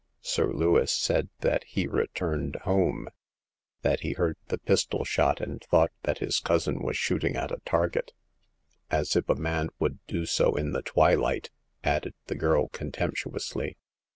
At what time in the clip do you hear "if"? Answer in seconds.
9.15-9.29